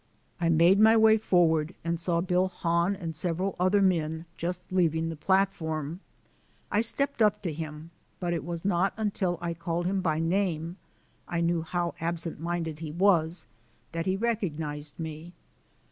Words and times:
I 0.39 0.49
made 0.49 0.79
my 0.79 0.97
way 0.97 1.17
forward 1.19 1.75
and 1.83 1.99
saw 1.99 2.21
Bill 2.21 2.47
Hahn 2.47 2.95
and 2.95 3.13
several 3.15 3.55
other 3.59 3.83
men 3.83 4.25
just 4.35 4.63
leaving 4.71 5.09
the 5.09 5.15
platform. 5.15 5.99
I 6.71 6.81
stepped 6.81 7.21
up 7.21 7.43
to 7.43 7.53
him, 7.53 7.91
but 8.19 8.33
it 8.33 8.43
was 8.43 8.65
not 8.65 8.95
until 8.97 9.37
I 9.43 9.53
called 9.53 9.85
him 9.85 10.01
by 10.01 10.17
name 10.19 10.77
(I 11.27 11.39
knew 11.39 11.61
how 11.61 11.93
absent 12.01 12.39
minded 12.39 12.79
he 12.79 12.89
was!) 12.89 13.45
that 13.91 14.07
he 14.07 14.15
recognized 14.17 14.97
me. 14.99 15.33